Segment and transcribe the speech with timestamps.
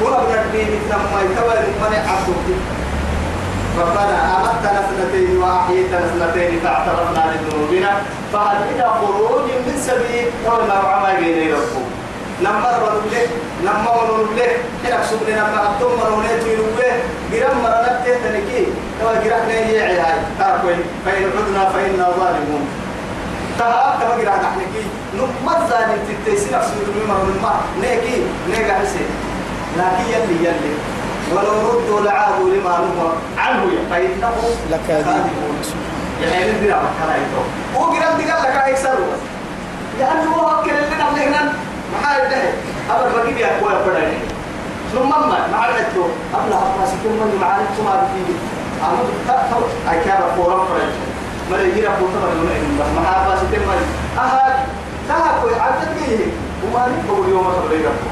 [0.00, 2.48] كنا بنردين لما يتوى من عبدك
[3.78, 7.92] ربنا أمتنا سنتين وأحييتنا سنتين فاعترفنا لذنوبنا.
[8.32, 11.84] فهل إلى خروج من سبيل قلنا وعما بين ربكم
[12.40, 13.20] لما ربنا
[13.62, 14.50] لما ونبله
[14.82, 16.80] كنا سبنا لما أبتم مرونيت ينوه
[17.32, 18.66] قرم مرنت تنكي.
[19.00, 22.64] لو قرأنا يعي هاي تاكوين فإن عدنا فإنا ظالمون.
[23.58, 24.82] تها تما قرأ نحنكي
[25.14, 29.08] نمت ظالم تتيسي نفسه يدوي مرون ما نيكي نيكي حسين
[29.78, 30.74] لكن يلي يلي.
[31.32, 35.56] ولو ردوا لعادوا لما نهوا عنه فإنهم لكاذبون.
[36.22, 37.42] يعني ندري على كلايتو
[37.76, 38.98] هو قرأ قال لك أكثر
[39.98, 41.52] لأنه هو أكل لنا لهنا
[41.94, 42.42] محل ده.
[42.90, 44.18] أبر بقي يا أخويا بدأني
[44.92, 48.36] ثم ما مع الحتو أبلا أبلا سكون من معاني ثم أبتدي
[48.84, 48.98] أنا
[49.28, 50.92] تأتو أكاد فورا فرج
[51.50, 53.82] ما يجي ربو تبر يوم إنما ما أبلا سكون من
[54.18, 54.52] أهل
[55.08, 56.26] تها كوي عدد به
[56.64, 58.08] وما نقول يوم تبر يربو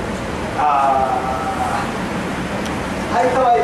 [3.16, 3.62] هاي توي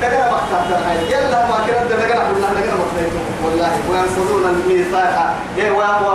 [0.00, 3.04] دقنا مقطع هاي يلا ما كنا دقنا كلنا دقنا مقطع
[3.44, 6.12] والله وينقضون الميثاق وا وا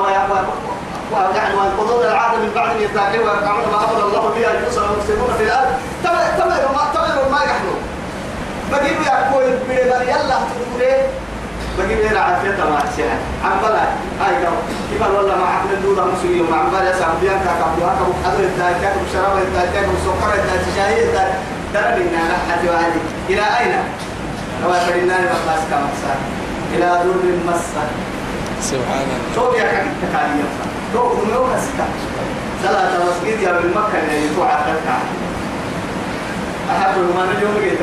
[1.12, 5.34] وا يعني وينقضون العهد من بعد ميثاقه ويقطعون ما أمر الله به ان يوصل ويفسدون
[5.38, 5.68] في الأرض
[6.04, 7.76] تبع تبع ما تبع ما يحلو
[8.72, 10.94] بجيب يا كوي بدل يلا تقولي
[11.80, 13.84] بجيب هنا عافية ما تسيها عم بلا
[14.22, 14.56] هاي كم
[14.90, 19.00] كيف والله ما عقل الدودة مسؤولية ما عم بلا سعوديان كاكابوها كابو حضر الداي كابو
[19.14, 19.94] شراب الداي كابو
[21.76, 23.76] ترى لنا نحن وهذه إلى أين؟
[24.64, 26.20] هو فرنا المقاس كما صار.
[26.74, 27.84] إلى در مسة
[28.62, 29.20] سبحان الله.
[29.36, 30.52] تو يا كان تكاليف
[30.94, 31.86] تو نو كسكا
[32.64, 34.88] صلاة المسجد يا من مكة اللي تو عقلك
[36.72, 37.80] أحب ما نجوم جيت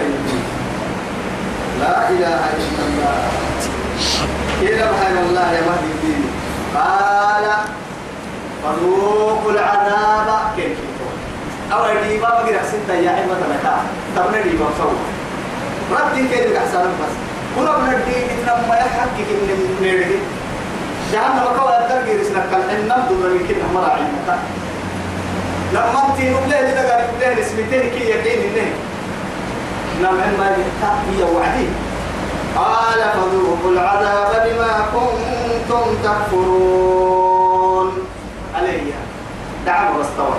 [1.80, 3.16] لا إله إلا الله.
[4.62, 6.22] إلى سبحان الله يا مهدي الدين
[6.74, 7.46] قال
[8.62, 10.28] فذوقوا العذاب.
[10.56, 10.78] كيف
[11.72, 13.66] أو ديبا بقي أحسن يا عمة لك
[14.16, 14.96] تبنى ديبا سوى
[15.92, 17.14] ربي كيف أحسن بس.
[17.56, 19.48] كنا بندي إنما يحقق إن
[19.82, 20.20] نرده
[21.12, 24.28] جهنم كوا ترجع رسنا كل إن نبض من كنا مرا عينك
[25.72, 28.72] لما أنت نبله لذا قال نبله اسمتين كي يقين إنه.
[30.02, 31.66] نعم ما هي وعدي
[32.56, 37.88] قال فذوقوا العذاب بما كنتم تكفرون.
[38.54, 39.02] عليها.
[39.66, 40.36] دعم واستوى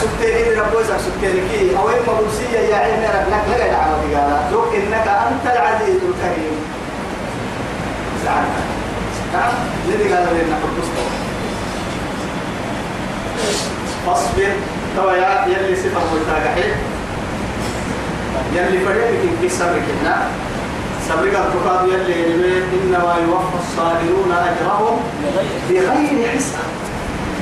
[0.00, 1.76] سبتين إذا ربوزك سبتين كي.
[1.78, 6.56] أو إما بوسية يا عين لك لك لك دعم بقالا لو إنك أنت العزيز الكريم.
[8.24, 8.62] سعادة
[9.32, 9.52] نعم؟
[9.88, 10.88] الذي قال لنا قدس
[14.06, 14.52] فاصبر.
[14.96, 16.74] توا يا يلي صفر متاجحين
[18.54, 20.28] يلي فريقك في صبرك هنا.
[21.08, 25.00] صبرك التقاد يلي يلي إنما يوفى الصابرون أجرهم
[25.70, 26.70] بغير حساب.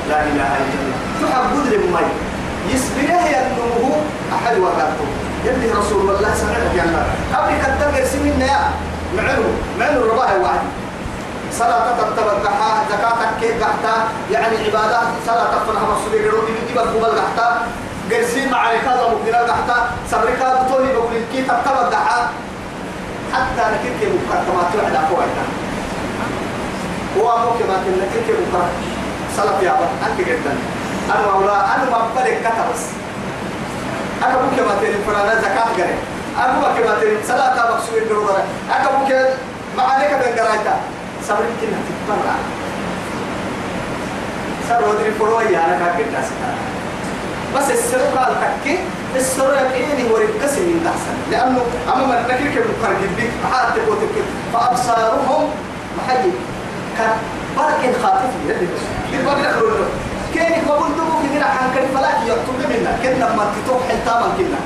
[0.09, 0.99] لا إله إلا الله.
[1.21, 2.24] تحب قدر مي
[2.73, 3.95] يسبره ينمه
[4.35, 5.05] أحد وقته
[5.45, 7.05] يلي رسول الله سمعك يا الله.
[7.33, 8.59] قبل كتب سنين يا.
[9.17, 9.43] معلو
[9.79, 10.65] معلو الرباه واحد.
[11.51, 12.53] صلاة تتبقى
[12.91, 13.95] زكاة كيف قحتا
[14.31, 17.47] يعني عبادات صلاة تفنها مصري قرودي بيجيب القبل قحتا
[18.11, 19.77] قرسين مع ركاظة مقدرة قحتا
[20.11, 22.27] سبركا بطولي بقول كي تتبقى
[23.33, 25.43] حتى نكيك مقدمات وعدا فوعدا
[27.17, 28.71] هو أبوك ما تنكيك مقدمات
[29.37, 30.53] صلاة يا أبا أنت جدا
[31.13, 32.83] أنا مولا أنا ما بلك كتبس.
[34.23, 35.95] أنا أبوك ما تنكيك فرانا زكاة قري
[36.39, 38.43] أبوك ما تنكيك صلاة مقصود قرودة
[38.75, 39.11] أنا أبوك
[39.77, 40.75] ما عليك بن قرايتا
[41.27, 42.35] صبر كنا تتبرع.
[44.69, 46.33] سر ودري فروي أنا كاكيد ناسك
[47.55, 48.79] بس السر قال تكي
[49.15, 51.15] السر يقيني ورقسي من تحسن.
[51.31, 51.61] لأنه
[51.93, 54.15] أما من نكير كم نقرق بك حتى قوتك
[54.53, 55.49] فأبصارهم
[55.97, 56.31] محيي.
[56.97, 58.81] كبرك خاطف يدي بس.
[59.13, 59.85] يبقى يدخلوا
[60.35, 64.59] كيف بقول دبوك كده حنكري فلاك يكتب منا كنا ما تتوح حتاما كنا.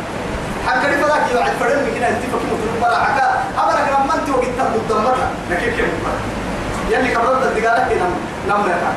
[0.67, 2.97] حنكري فلاك يوعد فرن كنا انتفاك مطلوب برا.
[3.05, 3.25] عكا
[3.61, 4.99] أمرك لما إنت وقت تبدو
[5.51, 6.19] نكير كم نقرق
[6.91, 8.13] يلي كبرت الدقالة نم
[8.47, 8.91] نمرها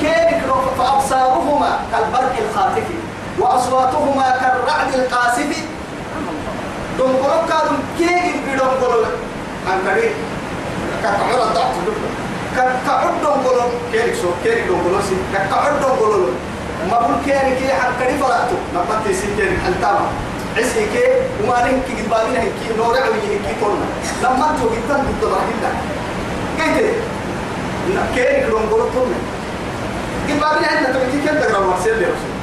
[0.00, 2.88] كيف فأبصارهما كالبرق الخاطف
[3.38, 5.50] وأصواتهما كالرعد القاسف.
[6.98, 9.04] دنقلوا كادم كيف بدنقلوا
[9.72, 10.10] أنكري
[11.02, 11.74] كتعور الضغط
[12.54, 16.30] كتعور دنقلوا كيف سو كيف دنقلوا سي كتعور دنقلوا
[16.90, 20.08] ما بقول كيف كي حنكري فلاتو نبت سي كيف حنتاما
[20.56, 21.04] عسي كي
[21.42, 23.86] وما نحكي قد بالنا هكي نورع ويهكي كلنا
[24.22, 25.58] لما انتو جدا ضد الرحيم
[26.58, 26.96] كيف
[28.14, 29.12] كيرك لون قلتهم
[30.28, 32.34] قل بابنا عندنا تبكي كم تقرأ مرسل لي رسول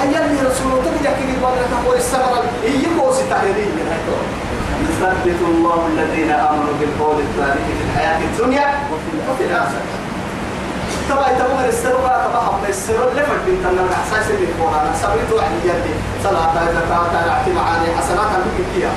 [0.00, 3.72] هيا لي رسول تبكي كي قل بابنا تقول السمر هي قوسي تحريرين
[5.00, 8.66] يثبت الله الذين آمنوا بالقول الثابت في الحياة الدنيا
[9.30, 9.84] وفي الآخرة.
[11.08, 15.94] تبا يتمر السرقة تبا حب السرقة لفت بنت أن الأحساس اللي فورانا سبريت واحد يلي
[16.24, 18.90] صلاة زكاة نعتي معاني حسنات أنك فيها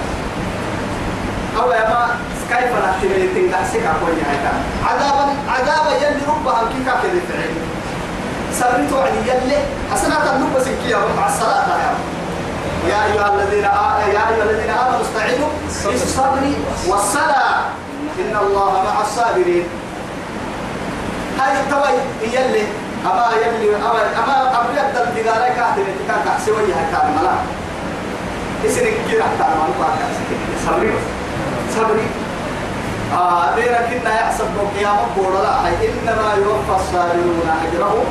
[1.62, 2.08] أو يا ما
[2.50, 4.46] كيف نحتمل تنقحسك أقول هيك
[4.90, 7.54] عذابا عذابا يلي ربها كيف كده فعل
[8.60, 9.58] سبريت واحد يلي
[9.94, 11.94] حسنات أنك بس كيها مع الصلاة يا
[12.90, 14.00] يا أيها الذين آ...
[14.14, 15.48] يا أيها الذين آمنوا استعينوا
[15.86, 16.44] بالصبر
[16.88, 17.56] والصلاة.
[18.20, 19.66] إن الله مع الصابرين.
[21.40, 21.96] هاي توي
[22.34, 22.64] يلي
[23.06, 27.36] أما يلي أما أما قبل يبدأ الدجارة كاتب كان كحسوي هاي كان ملا.
[28.66, 29.88] إسرع كيرا كان ما نقول
[30.66, 30.94] صبري.
[31.76, 32.08] صبري.
[33.14, 34.46] آه ديرا كنا يحسب
[34.78, 38.06] قيامة بورلا إنما يوفى الصابرون أجرهم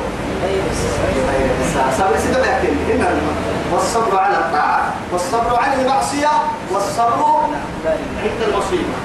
[1.97, 3.21] صبر سيدنا لكن إن
[3.73, 4.93] والصبر على الطاعة.
[5.11, 6.29] والصبر عن المعصية
[6.71, 7.41] والصبر
[8.23, 8.95] عند المصيبة.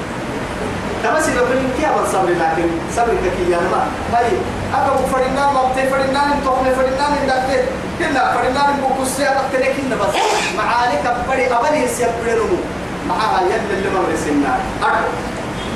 [1.04, 4.26] تمسي لو كنت كيا بالصبر لكن صبر كي ما هاي
[4.74, 7.64] أبغى فرنا ما بتي فرنا نتوه فرنا ندك
[7.98, 10.14] كنا فرنا نبوكسي أبغى كنا بس.
[10.56, 12.58] معاني كبري أبغى يسيبري
[13.08, 15.08] معها يد اللي ما رسمنا أكبر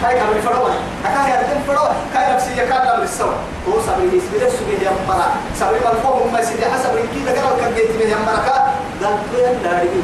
[0.04, 0.74] هاي قبل فروه.
[1.04, 1.94] أكاه يردن فروه.
[2.14, 3.32] كاي نفسي يكاد أمر السوا
[3.68, 5.28] هو صبر يسبيل السبيل يمبرا.
[5.60, 8.42] صبر ملفوه ما سيدي حسب إن كده قالوا كم جيت من يمبرا.
[8.46, 8.56] كا
[9.02, 10.02] قال بيان داري.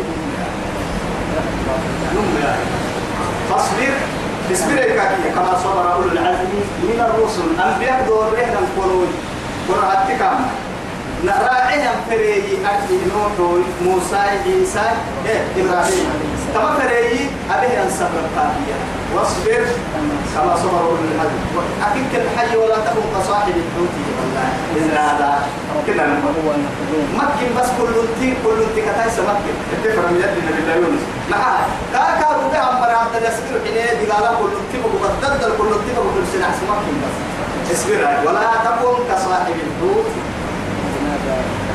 [3.50, 3.92] فاصبر
[4.52, 6.50] اصبر كاكية كما صبر أولو العزم
[6.82, 7.48] من الرسل.
[7.62, 9.08] أنبياء دور رهنا القرون.
[9.68, 10.40] قرأت كام
[11.24, 14.90] نراعيهم فريي أكل نوح موسى عيسى
[15.56, 16.08] إبراهيم.
[16.54, 18.78] كما فريي أبيه أن صبر القافية
[19.14, 19.64] واصبر.
[20.34, 21.40] كما صبر أولو العزم
[21.86, 24.48] أكيد كالحي ولا تكن كصاحب الحوت والله.
[24.76, 25.30] إن هذا
[25.86, 26.04] كنا
[27.20, 31.02] مكن بس كل انتي كل انتي كتاي سمكن التفر من يد النبي الله يونس.
[31.30, 31.60] معاه
[31.92, 36.94] كاكا ربع عمر عبد الاسبر حين دقالا كل انتي بقدر كل انتي بقدر سنع سمكن
[37.02, 37.16] بس.
[37.72, 38.00] اصبر.
[38.26, 40.06] ولا تكن كصاحب الحوت.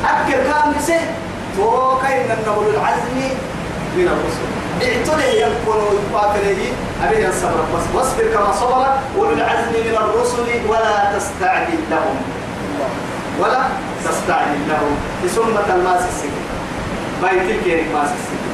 [0.04, 1.00] أكل كان بسه
[1.56, 3.16] تو كاين النبل العزم
[3.96, 5.76] من الرسل اعتله يكون
[6.12, 6.72] يقاتله
[7.04, 8.86] أبي الصبر بس واصبر كما صبر.
[9.18, 12.16] أولو العزم من الرسل ولا تستعجل لهم.
[13.40, 13.62] ولا
[14.04, 14.96] تستعجل لهم.
[15.34, 16.44] ثم الماس السكين
[17.22, 18.44] بايت الكيري ماس السكين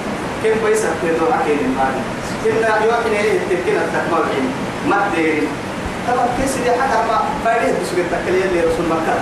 [0.45, 2.03] كم بيسا تدو عكين المالي
[2.47, 4.25] إن يوحنا إليه تكين التكمل
[4.89, 5.49] ما تديرين
[6.09, 9.15] طبعا كيس دي حتى ما بايديه بسوء التكلية اللي رسول مكة.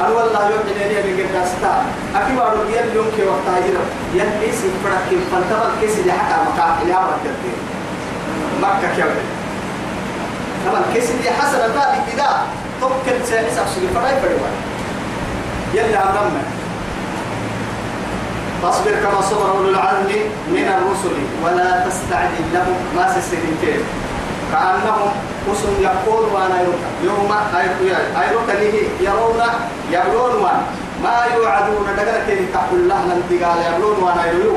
[0.00, 1.72] أنا والله يوم جنيني من قد أستا
[2.16, 3.82] أكيد أقول يا اليوم كي وقت هاجرة
[4.14, 7.58] يا كيس فرق كم فانتبه كيس اللي حتى مكان اللي أمر كتير
[8.62, 9.06] مكة كيف
[10.66, 12.46] طبعا كيس اللي حسن ذلك إذا
[12.80, 14.54] توكل سيحس أحسن فراي فريوان
[15.74, 16.42] يلا أمرنا
[18.62, 20.08] فاصبر كما صبر أولو العزم
[20.48, 23.82] من الرسل ولا تستعجل لهم ما سيستجيب كيف
[24.52, 25.10] كأنهم
[25.50, 26.58] وسن يقول وأنا
[27.04, 27.30] يوم
[28.22, 29.40] ايروك ليه؟ يرون
[29.90, 30.60] يبلون وان
[31.04, 33.58] ما يوعدون دغنا كين تقول الله لن تقال.
[33.68, 34.56] يبلون وأنا يريو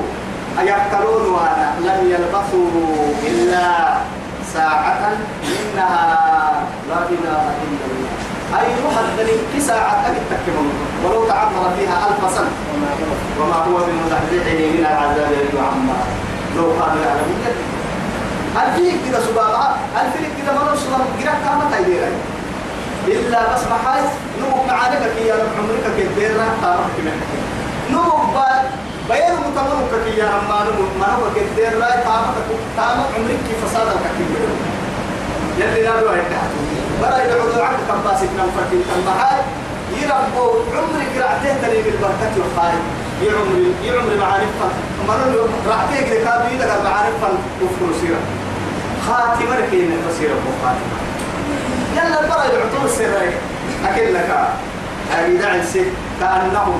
[0.59, 2.69] أيقتلون وأنا لم يلبثوا
[3.23, 3.65] إلا
[4.53, 5.01] ساعة
[5.43, 5.95] منها
[6.89, 8.11] لا إله إلا الله.
[8.87, 10.67] محدد في ساعة أجد تكمل
[11.05, 12.53] ولو تعمر فيها ألف سنة.
[13.39, 16.01] وما هو بمزحزحه من العذاب يعمر
[16.57, 17.80] لو كانوا يعلمون.
[18.55, 19.65] الفيك كده سبابة
[20.01, 22.11] الفيك كده مرة سبابة قرأ كامة تايديرا
[23.07, 24.09] إلا بس محايز
[24.39, 27.01] نمك معانك كي يا رب عمرك كي ديرنا تامك كي
[27.91, 28.47] نمك با
[29.09, 32.35] بيان متمنك كي يا رب ما نمك ما كي ديرنا تامك
[32.77, 34.25] تامك عمرك كي فسادك كي
[35.59, 36.43] يلي نادو عندها
[37.01, 39.37] برا يدعو عنك كم باسك نم فرقين كم بحاي
[40.01, 40.45] يربو
[40.77, 42.81] عمرك رعته تلي بالبركة والخير
[43.23, 44.69] يعمري يعمري معارفا
[45.07, 47.29] مرة رعتيك لكابي لك معارفا
[47.61, 48.15] وفكر
[49.07, 50.97] خاتمة ركين فسيرة وخاتمة
[51.95, 53.13] يلا البرا يعطوا السر
[53.85, 54.29] أكل لك.
[55.19, 55.85] أبي دعسي
[56.19, 56.79] كأنهم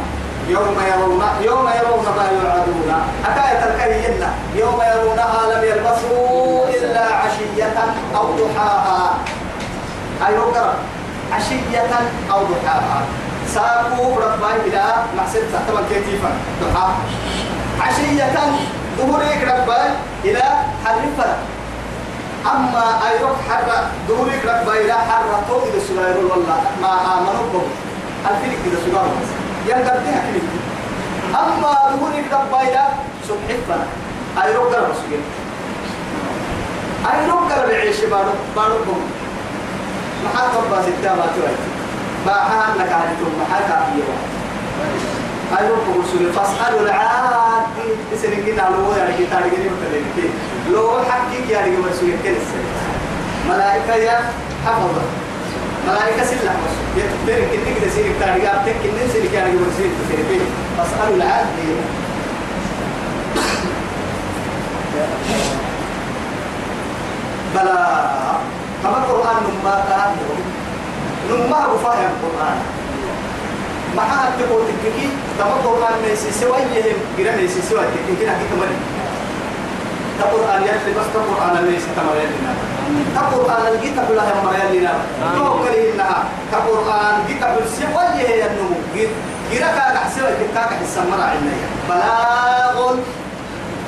[0.49, 2.91] يوم يرون يوم يرون ما يوعدون.
[3.25, 7.77] أكاية الكريمة يوم يرونها لم يلبثوا إلا عشية
[8.15, 9.17] أو ضحاها.
[10.27, 10.73] أي رقرة
[11.31, 11.91] عشية
[12.31, 13.01] أو ضحاها.
[13.53, 14.83] ساقوا ربما إلى
[15.17, 16.31] محسن تحتمل كيفا
[16.63, 16.95] ضحاها.
[17.81, 18.33] عشية
[18.97, 20.43] ظهورك ربما إلى
[20.85, 21.35] حرفة.
[22.45, 23.69] أما أيروك حر
[24.07, 27.61] ظهورك ربما إلى حر طول إذا سلاير والله ما آمنوا به
[28.31, 29.29] الفيلك إذا سلاير بس
[29.67, 30.53] ينقضيها كلمة
[31.43, 32.83] أما ظهورك ربما إلى
[33.27, 33.77] سبحفة
[34.43, 35.23] أيروك ربما سجن
[37.13, 39.01] أيروك ربما يعيش بارو بارو بهم
[40.25, 41.53] محل ربما ستة ما ترى
[42.25, 44.13] ما حال لك عادتهم محل كافية
[45.59, 47.63] أيروك ربما سجن فاسألوا العاد
[48.15, 50.29] إسنين كنا لو يعني كتاب جنيه متلقي
[50.71, 52.59] لو حقك يعني كما سجن كنسة
[53.49, 54.19] ملائكة يا
[54.65, 55.01] حفظة.
[55.87, 56.51] ملائكة سلة.
[56.51, 60.39] بس يتبين كنك تسير تاريخ أبتك كنن سير كان يقول سير تسير
[60.77, 61.75] فاسألوا العادل
[67.55, 68.05] بلا
[68.83, 70.11] كما القرآن نما كان
[71.29, 72.57] نما بفهم القرآن؟
[73.95, 75.09] ما حد تقول تككي
[75.39, 79.00] كما القرآن نيسي سوى يهم غير نيسي سوى تككي كنا كمان.
[80.25, 82.53] القرآن يلي بس القرآن ليس تمرين لنا
[83.21, 84.93] القرآن الكتاب لا يمرين لنا
[85.35, 86.23] توكل إنها
[86.53, 89.09] القرآن كتاب سوى يهم غير
[89.59, 91.55] كاك حسوى كاك حسمرا عنا
[91.89, 92.95] بلاغ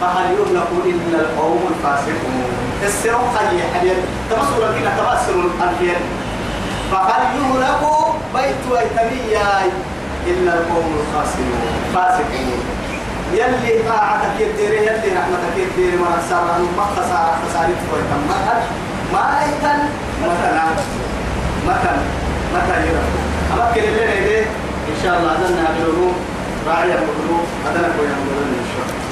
[0.01, 2.43] فهل يهلك إلا القوم الفاسقون؟
[2.83, 3.97] السرق خلي حديث
[4.29, 6.01] تمسوا لكنا تمسوا الأنبياء
[6.91, 7.83] فهل يهلك
[8.35, 9.47] بيت ويتمية
[10.27, 11.61] إلا القوم الخاسرون؟
[11.93, 12.59] فاسقين.
[13.31, 16.43] يلي طاعتك يدير يلي رحمتك يدير ما صار
[16.77, 18.59] ما خسارة خسارة ويتم مثل
[19.13, 19.79] ما يتن
[20.23, 20.65] مثلا
[21.67, 21.97] مثلا
[22.55, 23.03] مثلا يرى.
[23.53, 24.39] أمكن اللي
[24.89, 26.15] إن شاء الله أذنها بالعلوم
[26.67, 29.02] راعي القلوب أذنك ويعملون إن شاء الله.